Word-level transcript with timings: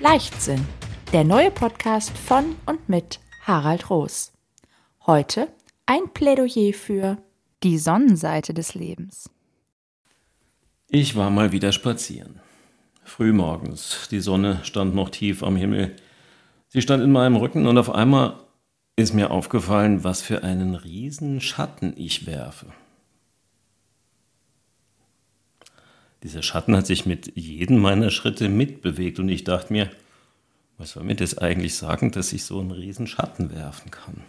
Leichtsinn, 0.00 0.62
der 1.14 1.24
neue 1.24 1.50
Podcast 1.50 2.16
von 2.16 2.56
und 2.66 2.86
mit 2.86 3.18
Harald 3.44 3.88
Roos. 3.88 4.32
Heute 5.06 5.48
ein 5.86 6.12
Plädoyer 6.12 6.74
für 6.74 7.16
die 7.62 7.78
Sonnenseite 7.78 8.52
des 8.52 8.74
Lebens. 8.74 9.30
Ich 10.90 11.16
war 11.16 11.30
mal 11.30 11.52
wieder 11.52 11.72
spazieren. 11.72 12.40
Frühmorgens. 13.04 14.08
Die 14.10 14.20
Sonne 14.20 14.60
stand 14.64 14.94
noch 14.94 15.08
tief 15.08 15.42
am 15.42 15.56
Himmel. 15.56 15.96
Sie 16.68 16.82
stand 16.82 17.02
in 17.02 17.12
meinem 17.12 17.36
Rücken 17.36 17.66
und 17.66 17.78
auf 17.78 17.90
einmal 17.90 18.34
ist 18.96 19.14
mir 19.14 19.30
aufgefallen, 19.30 20.04
was 20.04 20.20
für 20.20 20.42
einen 20.42 20.74
riesen 20.74 21.40
Schatten 21.40 21.94
ich 21.96 22.26
werfe. 22.26 22.66
Dieser 26.26 26.42
Schatten 26.42 26.76
hat 26.76 26.88
sich 26.88 27.06
mit 27.06 27.36
jedem 27.36 27.78
meiner 27.78 28.10
Schritte 28.10 28.48
mitbewegt 28.48 29.20
und 29.20 29.28
ich 29.28 29.44
dachte 29.44 29.72
mir, 29.72 29.88
was 30.76 30.90
soll 30.90 31.04
mir 31.04 31.14
das 31.14 31.38
eigentlich 31.38 31.76
sagen, 31.76 32.10
dass 32.10 32.32
ich 32.32 32.42
so 32.42 32.58
einen 32.58 32.72
riesen 32.72 33.06
Schatten 33.06 33.54
werfen 33.54 33.92
kann? 33.92 34.24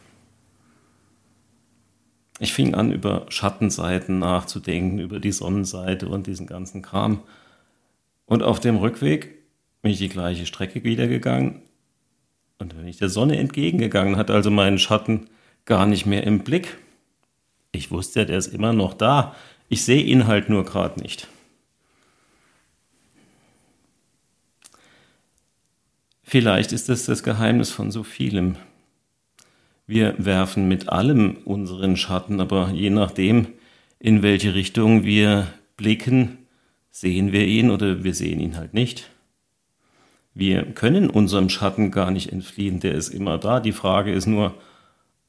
Ich 2.39 2.53
fing 2.53 2.75
an, 2.75 2.91
über 2.91 3.25
Schattenseiten 3.29 4.19
nachzudenken, 4.19 4.99
über 4.99 5.19
die 5.19 5.31
Sonnenseite 5.31 6.07
und 6.07 6.27
diesen 6.27 6.45
ganzen 6.45 6.83
Kram. 6.83 7.23
Und 8.27 8.43
auf 8.43 8.59
dem 8.59 8.75
Rückweg 8.75 9.33
bin 9.81 9.91
ich 9.91 9.97
die 9.97 10.09
gleiche 10.09 10.45
Strecke 10.45 10.83
wieder 10.83 11.07
gegangen 11.07 11.63
und 12.59 12.77
bin 12.77 12.87
ich 12.87 12.97
der 12.97 13.09
Sonne 13.09 13.39
entgegengegangen, 13.39 14.17
hatte 14.17 14.35
also 14.35 14.51
meinen 14.51 14.77
Schatten 14.77 15.31
gar 15.65 15.87
nicht 15.87 16.05
mehr 16.05 16.21
im 16.25 16.43
Blick. 16.43 16.77
Ich 17.71 17.89
wusste 17.89 18.19
ja, 18.19 18.25
der 18.27 18.37
ist 18.37 18.53
immer 18.53 18.71
noch 18.71 18.93
da. 18.93 19.35
Ich 19.67 19.83
sehe 19.83 20.03
ihn 20.03 20.27
halt 20.27 20.47
nur 20.47 20.63
gerade 20.63 21.01
nicht. 21.01 21.27
Vielleicht 26.29 26.73
ist 26.73 26.89
es 26.89 27.05
das 27.05 27.23
Geheimnis 27.23 27.71
von 27.71 27.89
so 27.89 28.03
vielem. 28.03 28.57
Wir 29.85 30.13
werfen 30.17 30.67
mit 30.67 30.89
allem 30.89 31.37
unseren 31.45 31.95
Schatten, 31.95 32.41
aber 32.41 32.71
je 32.71 32.89
nachdem, 32.89 33.47
in 33.97 34.23
welche 34.23 34.53
Richtung 34.53 35.05
wir 35.05 35.47
blicken, 35.77 36.39
sehen 36.91 37.31
wir 37.31 37.47
ihn 37.47 37.71
oder 37.71 38.03
wir 38.03 38.13
sehen 38.13 38.41
ihn 38.41 38.57
halt 38.57 38.73
nicht. 38.73 39.09
Wir 40.33 40.63
können 40.65 41.09
unserem 41.09 41.47
Schatten 41.47 41.91
gar 41.91 42.11
nicht 42.11 42.33
entfliehen, 42.33 42.81
der 42.81 42.95
ist 42.95 43.07
immer 43.07 43.37
da. 43.37 43.61
Die 43.61 43.71
Frage 43.71 44.11
ist 44.11 44.25
nur, 44.25 44.53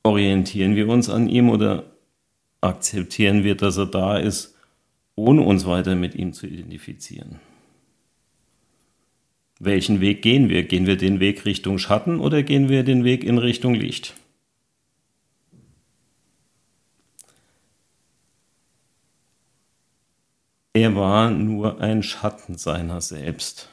orientieren 0.03 0.75
wir 0.75 0.89
uns 0.89 1.09
an 1.09 1.29
ihm 1.29 1.49
oder 1.49 1.85
akzeptieren 2.61 3.45
wir, 3.45 3.55
dass 3.55 3.77
er 3.77 3.87
da 3.87 4.17
ist, 4.17 4.57
ohne 5.15 5.43
uns 5.43 5.65
weiter 5.65 5.95
mit 5.95 6.17
ihm 6.17 6.33
zu 6.33 6.49
identifizieren? 6.49 7.39
Welchen 9.59 10.01
Weg 10.01 10.23
gehen 10.23 10.49
wir? 10.49 10.63
Gehen 10.65 10.87
wir 10.87 10.97
den 10.97 11.19
Weg 11.21 11.45
Richtung 11.45 11.79
Schatten 11.79 12.21
oder 12.21 12.43
gehen 12.43 12.69
wir 12.69 12.85
den 12.85 13.05
Weg 13.05 13.25
in 13.25 13.39
Richtung 13.39 13.75
Licht? 13.75 14.15
Er 20.75 20.95
war 20.95 21.31
nur 21.31 21.81
ein 21.81 22.05
Schatten 22.05 22.57
seiner 22.57 23.01
selbst. 23.01 23.69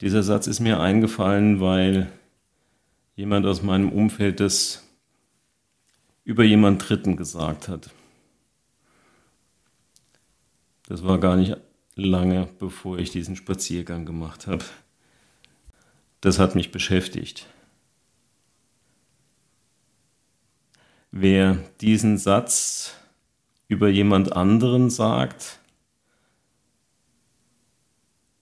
Dieser 0.00 0.24
Satz 0.24 0.48
ist 0.48 0.58
mir 0.58 0.80
eingefallen, 0.80 1.60
weil 1.60 2.10
jemand 3.14 3.46
aus 3.46 3.62
meinem 3.62 3.90
Umfeld 3.90 4.40
das 4.40 4.82
über 6.24 6.42
jemand 6.42 6.88
Dritten 6.88 7.16
gesagt 7.16 7.68
hat. 7.68 7.90
Das 10.86 11.02
war 11.02 11.18
gar 11.18 11.36
nicht 11.36 11.56
lange, 11.96 12.48
bevor 12.58 12.98
ich 12.98 13.10
diesen 13.10 13.36
Spaziergang 13.36 14.04
gemacht 14.04 14.46
habe. 14.46 14.64
Das 16.20 16.38
hat 16.38 16.54
mich 16.54 16.72
beschäftigt. 16.72 17.46
Wer 21.10 21.58
diesen 21.80 22.18
Satz 22.18 22.96
über 23.68 23.88
jemand 23.88 24.32
anderen 24.32 24.90
sagt, 24.90 25.60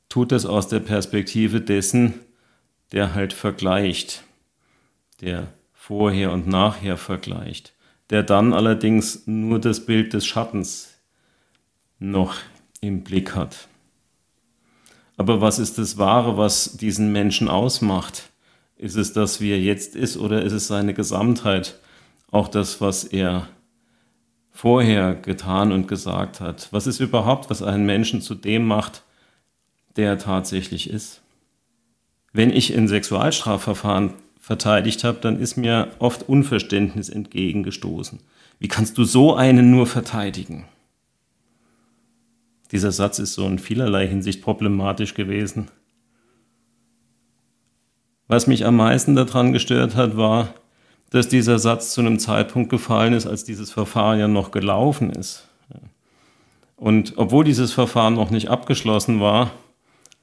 tut 0.08 0.32
es 0.32 0.47
aus 0.47 0.69
der 0.69 0.81
Perspektive 0.81 1.60
dessen, 1.60 2.20
der 2.92 3.14
halt 3.14 3.32
vergleicht, 3.32 4.25
der 5.20 5.52
vorher 5.72 6.32
und 6.32 6.47
nachher 6.47 6.97
vergleicht, 6.97 7.75
der 8.10 8.22
dann 8.22 8.52
allerdings 8.52 9.26
nur 9.26 9.58
das 9.58 9.86
Bild 9.86 10.12
des 10.12 10.26
Schattens 10.26 10.91
noch 12.02 12.34
im 12.80 13.04
Blick 13.04 13.34
hat. 13.34 13.68
Aber 15.16 15.40
was 15.40 15.58
ist 15.58 15.78
das 15.78 15.98
Wahre, 15.98 16.36
was 16.36 16.76
diesen 16.76 17.12
Menschen 17.12 17.48
ausmacht? 17.48 18.30
Ist 18.76 18.96
es 18.96 19.12
das, 19.12 19.40
wie 19.40 19.52
er 19.52 19.60
jetzt 19.60 19.94
ist, 19.94 20.16
oder 20.16 20.42
ist 20.42 20.52
es 20.52 20.66
seine 20.66 20.94
Gesamtheit? 20.94 21.78
Auch 22.30 22.48
das, 22.48 22.80
was 22.80 23.04
er 23.04 23.46
vorher 24.50 25.14
getan 25.14 25.70
und 25.70 25.86
gesagt 25.86 26.40
hat. 26.40 26.68
Was 26.72 26.86
ist 26.86 26.98
überhaupt, 26.98 27.50
was 27.50 27.62
einen 27.62 27.86
Menschen 27.86 28.20
zu 28.20 28.34
dem 28.34 28.66
macht, 28.66 29.02
der 29.96 30.08
er 30.08 30.19
tatsächlich 30.19 30.90
ist? 30.90 31.20
Wenn 32.32 32.50
ich 32.50 32.72
in 32.72 32.88
Sexualstrafverfahren 32.88 34.14
verteidigt 34.40 35.04
habe, 35.04 35.19
dann 35.20 35.38
ist 35.38 35.56
mir 35.56 35.92
oft 35.98 36.28
Unverständnis 36.28 37.08
entgegengestoßen. 37.08 38.19
Wie 38.58 38.69
kannst 38.69 38.98
du 38.98 39.04
so 39.04 39.34
einen 39.34 39.70
nur 39.70 39.86
verteidigen? 39.86 40.64
Dieser 42.72 42.91
Satz 42.91 43.19
ist 43.19 43.34
so 43.34 43.47
in 43.47 43.59
vielerlei 43.59 44.06
Hinsicht 44.06 44.43
problematisch 44.43 45.15
gewesen. 45.15 45.69
Was 48.28 48.47
mich 48.47 48.65
am 48.65 48.77
meisten 48.77 49.15
daran 49.15 49.53
gestört 49.53 49.94
hat, 49.94 50.16
war, 50.16 50.55
dass 51.11 51.28
dieser 51.28 51.59
Satz 51.59 51.93
zu 51.93 52.00
einem 52.00 52.19
Zeitpunkt 52.19 52.71
gefallen 52.71 53.12
ist, 53.12 53.27
als 53.27 53.44
dieses 53.44 53.71
Verfahren 53.71 54.19
ja 54.19 54.27
noch 54.27 54.50
gelaufen 54.50 55.11
ist. 55.11 55.47
Und 56.77 57.12
obwohl 57.16 57.44
dieses 57.44 57.72
Verfahren 57.72 58.15
noch 58.15 58.31
nicht 58.31 58.49
abgeschlossen 58.49 59.21
war, 59.21 59.50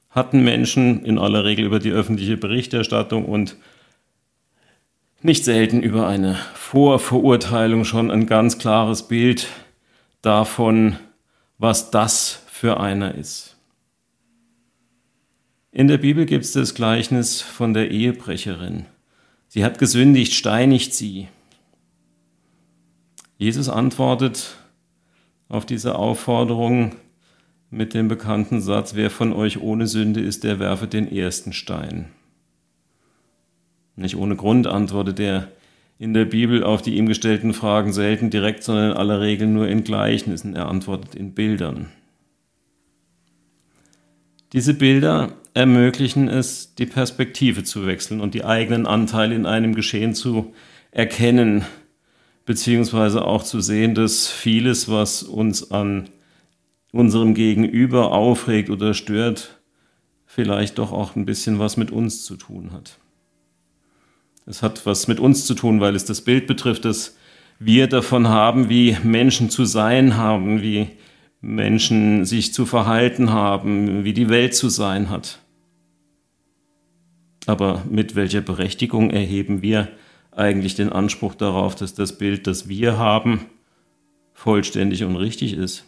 hatten 0.10 0.44
Menschen 0.44 1.06
in 1.06 1.20
aller 1.20 1.46
Regel 1.46 1.66
über 1.66 1.78
die 1.78 1.92
öffentliche 1.92 2.36
Berichterstattung 2.36 3.26
und 3.26 3.56
nicht 5.22 5.46
selten 5.46 5.84
über 5.84 6.08
eine 6.08 6.36
Vorverurteilung 6.56 7.86
schon 7.86 8.10
ein 8.10 8.26
ganz 8.26 8.58
klares 8.58 9.08
Bild 9.08 9.48
davon, 10.22 10.98
was 11.60 11.92
das 11.92 12.42
für 12.48 12.80
einer 12.80 13.14
ist. 13.14 13.58
In 15.72 15.88
der 15.88 16.00
Bibel 16.00 16.26
gibt 16.26 16.46
es 16.46 16.54
das 16.54 16.74
Gleichnis 16.74 17.42
von 17.42 17.76
der 17.76 17.92
Ehebrecherin. 17.92 18.86
Sie 19.48 19.64
hat 19.64 19.78
gesündigt, 19.78 20.34
steinigt 20.34 20.94
sie. 20.94 21.28
Jesus 23.38 23.70
antwortet 23.70 24.58
auf 25.48 25.66
diese 25.66 25.96
Aufforderung 25.96 26.96
mit 27.70 27.94
dem 27.94 28.08
bekannten 28.08 28.62
Satz, 28.62 28.96
wer 28.96 29.12
von 29.12 29.32
euch 29.32 29.62
ohne 29.62 29.86
Sünde 29.86 30.22
ist, 30.22 30.44
der 30.44 30.60
werfe 30.60 30.88
den 30.88 31.12
ersten 31.12 31.54
Stein. 31.54 32.10
Nicht 33.96 34.16
ohne 34.16 34.36
Grund 34.36 34.66
antwortet 34.66 35.20
er 35.20 35.52
in 36.00 36.14
der 36.14 36.26
Bibel 36.26 36.64
auf 36.64 36.82
die 36.82 36.96
ihm 36.96 37.08
gestellten 37.08 37.54
Fragen 37.54 37.92
selten 37.92 38.30
direkt, 38.30 38.64
sondern 38.64 38.92
in 38.92 38.98
aller 38.98 39.20
Regel 39.20 39.48
nur 39.48 39.68
in 39.68 39.84
Gleichnissen. 39.84 40.56
Er 40.56 40.70
antwortet 40.70 41.14
in 41.14 41.34
Bildern. 41.34 41.88
Diese 44.54 44.74
Bilder 44.74 45.34
ermöglichen 45.54 46.30
es, 46.30 46.74
die 46.74 46.86
Perspektive 46.86 47.66
zu 47.66 47.86
wechseln 47.86 48.22
und 48.22 48.34
die 48.34 48.46
eigenen 48.46 48.88
Anteile 48.88 49.36
in 49.36 49.46
einem 49.46 49.76
Geschehen 49.76 50.16
zu 50.16 50.54
erkennen, 50.92 51.66
beziehungsweise 52.46 53.26
auch 53.26 53.44
zu 53.44 53.60
sehen, 53.60 53.94
dass 53.94 54.28
vieles, 54.28 54.90
was 54.90 55.22
uns 55.22 55.70
an 55.70 56.10
unserem 56.92 57.34
Gegenüber 57.36 58.14
aufregt 58.14 58.70
oder 58.70 58.94
stört, 58.94 59.60
vielleicht 60.26 60.80
doch 60.80 60.94
auch 60.94 61.16
ein 61.16 61.26
bisschen 61.26 61.60
was 61.60 61.76
mit 61.76 61.92
uns 61.92 62.24
zu 62.24 62.38
tun 62.38 62.72
hat. 62.72 63.00
Es 64.50 64.64
hat 64.64 64.88
was 64.88 65.08
mit 65.08 65.20
uns 65.20 65.46
zu 65.46 65.54
tun, 65.54 65.80
weil 65.80 65.96
es 65.96 66.06
das 66.06 66.22
Bild 66.22 66.48
betrifft, 66.48 66.84
das 66.84 67.16
wir 67.60 67.86
davon 67.86 68.30
haben, 68.30 68.68
wie 68.68 68.98
Menschen 69.04 69.52
zu 69.52 69.64
sein 69.64 70.18
haben, 70.18 70.64
wie 70.64 70.88
Menschen 71.40 72.26
sich 72.26 72.52
zu 72.52 72.66
verhalten 72.66 73.32
haben, 73.32 74.04
wie 74.04 74.14
die 74.14 74.28
Welt 74.28 74.56
zu 74.56 74.70
sein 74.70 75.12
hat. 75.12 75.38
Aber 77.46 77.84
mit 77.88 78.16
welcher 78.16 78.42
Berechtigung 78.42 79.12
erheben 79.12 79.62
wir 79.62 79.88
eigentlich 80.32 80.74
den 80.74 80.92
Anspruch 80.92 81.36
darauf, 81.36 81.76
dass 81.76 81.94
das 81.94 82.18
Bild, 82.18 82.48
das 82.48 82.68
wir 82.68 82.98
haben, 82.98 83.46
vollständig 84.34 85.04
und 85.04 85.16
richtig 85.16 85.54
ist? 85.54 85.86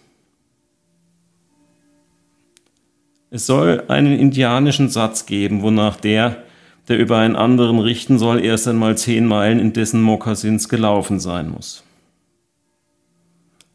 Es 3.32 3.48
soll 3.48 3.86
einen 3.88 4.20
indianischen 4.20 4.90
Satz 4.90 5.26
geben, 5.26 5.64
wonach 5.64 5.96
der, 5.96 6.44
der 6.92 7.00
über 7.00 7.20
einen 7.20 7.38
anderen 7.38 7.80
richten 7.80 8.20
soll, 8.20 8.44
erst 8.44 8.68
einmal 8.68 8.98
zehn 8.98 9.26
Meilen 9.26 9.60
in 9.60 9.72
dessen 9.72 10.02
Mokassins 10.02 10.68
gelaufen 10.68 11.22
sein 11.22 11.50
muss. 11.50 11.86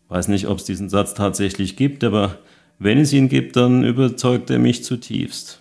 Weiß 0.08 0.28
nicht, 0.28 0.48
ob 0.48 0.58
es 0.58 0.64
diesen 0.64 0.90
Satz 0.90 1.14
tatsächlich 1.14 1.76
gibt, 1.76 2.04
aber 2.04 2.38
Wenn 2.78 2.98
es 2.98 3.12
ihn 3.12 3.28
gibt, 3.28 3.56
dann 3.56 3.84
überzeugt 3.84 4.50
er 4.50 4.58
mich 4.58 4.84
zutiefst. 4.84 5.60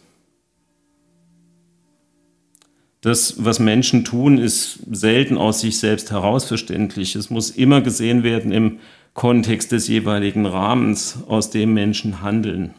Das, 3.02 3.46
was 3.46 3.60
Menschen 3.60 4.04
tun, 4.04 4.38
ist 4.38 4.80
selten 4.92 5.38
aus 5.38 5.62
sich 5.62 5.80
selbst 5.80 6.12
herausverständlich. 6.12 7.16
Es 7.16 7.30
muss 7.30 7.52
immer 7.52 7.82
gesehen 7.82 8.24
werden 8.24 8.52
im 8.52 8.80
Kontext 9.14 9.72
des 9.72 9.88
jeweiligen 9.88 10.46
Rahmens, 10.46 11.20
aus 11.28 11.52
dem 11.52 11.74
Menschen 11.74 12.22
handeln. 12.22 12.74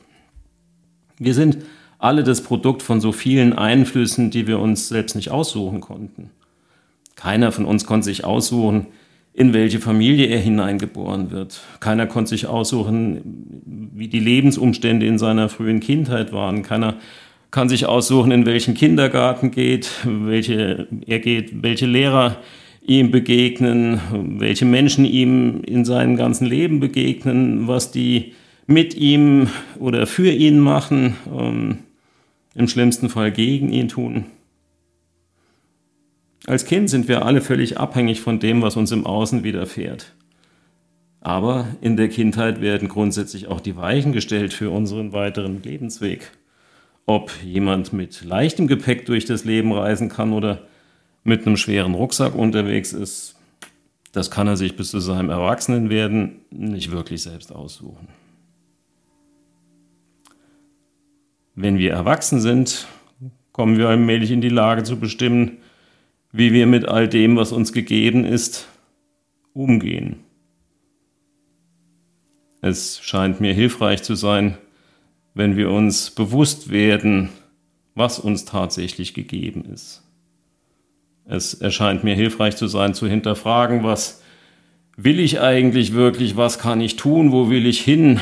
Wir 1.18 1.32
sind 1.32 1.58
alle 1.98 2.22
das 2.22 2.42
Produkt 2.42 2.82
von 2.82 3.00
so 3.00 3.12
vielen 3.12 3.52
Einflüssen, 3.52 4.30
die 4.30 4.46
wir 4.46 4.58
uns 4.58 4.88
selbst 4.88 5.16
nicht 5.16 5.30
aussuchen 5.30 5.80
konnten. 5.80 6.30
Keiner 7.14 7.52
von 7.52 7.64
uns 7.64 7.86
konnte 7.86 8.04
sich 8.04 8.24
aussuchen, 8.24 8.86
in 9.32 9.52
welche 9.52 9.80
Familie 9.80 10.26
er 10.26 10.40
hineingeboren 10.40 11.30
wird. 11.30 11.60
Keiner 11.80 12.06
konnte 12.06 12.30
sich 12.30 12.46
aussuchen, 12.46 13.90
wie 13.94 14.08
die 14.08 14.20
Lebensumstände 14.20 15.06
in 15.06 15.18
seiner 15.18 15.48
frühen 15.48 15.80
Kindheit 15.80 16.32
waren. 16.32 16.62
Keiner 16.62 16.96
kann 17.50 17.68
sich 17.68 17.86
aussuchen, 17.86 18.32
in 18.32 18.46
welchen 18.46 18.74
Kindergarten 18.74 19.50
geht, 19.50 19.90
welche 20.04 20.88
er 21.06 21.18
geht, 21.18 21.62
welche 21.62 21.86
Lehrer 21.86 22.36
ihm 22.86 23.10
begegnen, 23.10 24.00
welche 24.38 24.64
Menschen 24.64 25.04
ihm 25.04 25.62
in 25.64 25.84
seinem 25.84 26.16
ganzen 26.16 26.46
Leben 26.46 26.80
begegnen, 26.80 27.66
was 27.66 27.90
die 27.90 28.32
mit 28.66 28.94
ihm 28.94 29.48
oder 29.78 30.06
für 30.06 30.30
ihn 30.30 30.60
machen, 30.60 31.16
ähm, 31.36 31.78
im 32.56 32.68
schlimmsten 32.68 33.08
Fall 33.08 33.30
gegen 33.30 33.70
ihn 33.70 33.88
tun. 33.88 34.24
Als 36.46 36.64
Kind 36.64 36.88
sind 36.88 37.06
wir 37.06 37.24
alle 37.24 37.40
völlig 37.40 37.78
abhängig 37.78 38.20
von 38.20 38.38
dem, 38.38 38.62
was 38.62 38.76
uns 38.76 38.92
im 38.92 39.04
Außen 39.04 39.44
widerfährt. 39.44 40.14
Aber 41.20 41.66
in 41.80 41.96
der 41.96 42.08
Kindheit 42.08 42.60
werden 42.60 42.88
grundsätzlich 42.88 43.48
auch 43.48 43.60
die 43.60 43.76
Weichen 43.76 44.12
gestellt 44.12 44.54
für 44.54 44.70
unseren 44.70 45.12
weiteren 45.12 45.62
Lebensweg. 45.62 46.30
Ob 47.04 47.32
jemand 47.42 47.92
mit 47.92 48.24
leichtem 48.24 48.68
Gepäck 48.68 49.06
durch 49.06 49.24
das 49.24 49.44
Leben 49.44 49.72
reisen 49.72 50.08
kann 50.08 50.32
oder 50.32 50.62
mit 51.24 51.46
einem 51.46 51.56
schweren 51.56 51.94
Rucksack 51.94 52.34
unterwegs 52.34 52.92
ist, 52.92 53.34
das 54.12 54.30
kann 54.30 54.46
er 54.46 54.56
sich 54.56 54.76
bis 54.76 54.92
zu 54.92 55.00
seinem 55.00 55.30
Erwachsenenwerden 55.30 56.40
nicht 56.50 56.90
wirklich 56.92 57.22
selbst 57.22 57.52
aussuchen. 57.52 58.08
Wenn 61.56 61.78
wir 61.78 61.92
erwachsen 61.92 62.40
sind, 62.40 62.86
kommen 63.52 63.78
wir 63.78 63.88
allmählich 63.88 64.30
in 64.30 64.42
die 64.42 64.50
Lage 64.50 64.82
zu 64.82 65.00
bestimmen, 65.00 65.56
wie 66.30 66.52
wir 66.52 66.66
mit 66.66 66.86
all 66.86 67.08
dem, 67.08 67.36
was 67.36 67.50
uns 67.50 67.72
gegeben 67.72 68.24
ist, 68.24 68.68
umgehen. 69.54 70.16
Es 72.60 73.00
scheint 73.02 73.40
mir 73.40 73.54
hilfreich 73.54 74.02
zu 74.02 74.14
sein, 74.14 74.58
wenn 75.32 75.56
wir 75.56 75.70
uns 75.70 76.10
bewusst 76.10 76.70
werden, 76.70 77.30
was 77.94 78.18
uns 78.18 78.44
tatsächlich 78.44 79.14
gegeben 79.14 79.64
ist. 79.72 80.02
Es 81.24 81.54
erscheint 81.54 82.04
mir 82.04 82.14
hilfreich 82.14 82.56
zu 82.56 82.66
sein, 82.66 82.92
zu 82.92 83.08
hinterfragen, 83.08 83.82
was 83.82 84.22
will 84.96 85.20
ich 85.20 85.40
eigentlich 85.40 85.94
wirklich, 85.94 86.36
was 86.36 86.58
kann 86.58 86.82
ich 86.82 86.96
tun, 86.96 87.32
wo 87.32 87.48
will 87.48 87.64
ich 87.64 87.80
hin, 87.80 88.20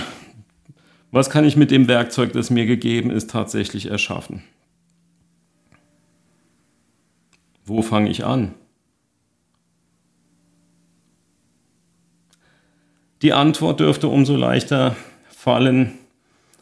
was 1.15 1.31
kann 1.31 1.45
ich 1.45 1.57
mit 1.57 1.71
dem 1.71 1.87
Werkzeug, 1.87 2.33
das 2.33 2.51
mir 2.51 2.67
gegeben 2.67 3.11
ist, 3.11 3.31
tatsächlich 3.31 3.87
erschaffen. 3.87 4.43
Wo 7.65 7.83
fange 7.83 8.11
ich 8.11 8.25
an? 8.25 8.53
Die 13.23 13.33
Antwort 13.33 13.79
dürfte 13.79 14.09
umso 14.09 14.35
leichter 14.35 14.97
fallen, 15.29 15.93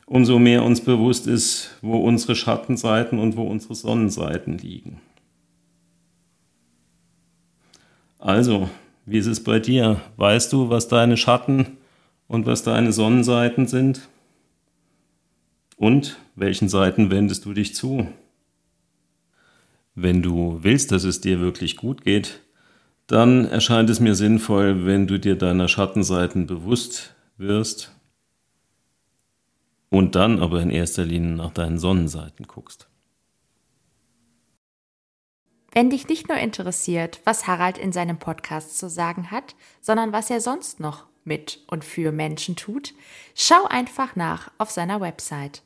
umso 0.05 0.39
mehr 0.39 0.63
uns 0.65 0.83
bewusst 0.83 1.27
ist, 1.27 1.75
wo 1.81 1.97
unsere 1.97 2.37
Schattenseiten 2.37 3.19
und 3.19 3.39
wo 3.39 3.45
unsere 3.45 3.75
Sonnenseiten 3.75 4.59
liegen. 4.59 5.01
Also, 8.19 8.69
wie 9.07 9.17
ist 9.17 9.29
es 9.29 9.43
bei 9.43 9.59
dir? 9.61 10.03
Weißt 10.19 10.53
du, 10.53 10.69
was 10.69 10.89
deine 10.89 11.17
Schatten 11.17 11.79
und 12.29 12.45
was 12.45 12.63
deine 12.63 12.93
Sonnenseiten 12.93 13.67
sind? 13.67 14.11
Und 15.83 16.17
welchen 16.37 16.69
Seiten 16.69 17.11
wendest 17.11 17.45
du 17.45 17.55
dich 17.55 17.75
zu? 17.75 18.07
Wenn 19.97 20.23
du 20.23 20.63
willst, 20.63 20.93
dass 20.93 21.03
es 21.03 21.21
dir 21.21 21.41
wirklich 21.41 21.77
gut 21.77 22.05
geht, 22.05 22.39
dann 23.09 23.47
erscheint 23.47 23.91
es 23.91 23.99
mir 23.99 24.15
sinnvoll, 24.15 24.87
wenn 24.87 25.09
du 25.09 25.19
dir 25.19 25.35
deiner 25.35 25.67
Schattenseiten 25.67 26.47
bewusst 26.47 27.17
wirst 27.37 27.91
und 29.91 30.15
dann 30.15 30.39
aber 30.39 30.63
in 30.63 30.71
erster 30.71 31.05
Linie 31.05 31.33
nach 31.33 31.51
deinen 31.51 31.81
Sonnenseiten 31.81 32.47
guckst. 32.47 32.87
Wenn 35.73 35.91
dich 35.91 36.07
nicht 36.07 36.29
nur 36.29 36.39
interessiert, 36.39 37.21
was 37.25 37.49
Harald 37.49 37.77
in 37.77 37.91
seinem 37.91 38.21
Podcast 38.21 38.79
zu 38.79 38.89
sagen 38.89 39.33
hat, 39.33 39.57
sondern 39.81 40.13
was 40.13 40.31
er 40.31 40.41
sonst 40.41 40.79
noch 40.79 41.07
mit 41.25 41.59
und 41.67 41.85
für 41.85 42.13
Menschen 42.13 42.55
tut, 42.55 42.95
schau 43.35 43.65
einfach 43.65 44.15
nach 44.15 44.53
auf 44.59 44.71
seiner 44.71 45.01
Website. 45.01 45.63